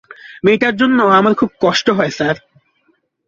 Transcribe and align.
মেয়েটার 0.43 0.73
জন্যে 0.75 1.03
আমার 1.19 1.33
খুব 1.33 1.49
কষ্ট 1.61 1.87
হয় 1.97 2.11
স্যার। 2.17 2.35